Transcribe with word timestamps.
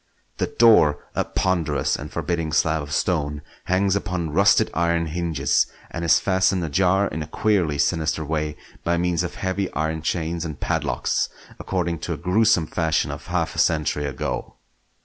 The 0.37 0.47
door, 0.47 0.97
a 1.13 1.23
ponderous 1.23 1.95
and 1.95 2.11
forbidding 2.11 2.53
slab 2.53 2.81
of 2.81 2.91
stone, 2.91 3.43
hangs 3.65 3.95
upon 3.95 4.31
rusted 4.31 4.71
iron 4.73 5.05
hinges, 5.05 5.67
and 5.91 6.03
is 6.03 6.17
fastened 6.17 6.63
ajar 6.63 7.05
in 7.09 7.21
a 7.21 7.27
queerly 7.27 7.77
sinister 7.77 8.25
way 8.25 8.57
by 8.83 8.97
means 8.97 9.21
of 9.21 9.35
heavy 9.35 9.71
iron 9.73 10.01
chains 10.01 10.43
and 10.43 10.59
padlocks, 10.59 11.29
according 11.59 11.99
to 11.99 12.13
a 12.13 12.17
gruesome 12.17 12.65
fashion 12.65 13.11
of 13.11 13.27
half 13.27 13.53
a 13.55 13.59
century 13.59 14.07
ago. 14.07 14.55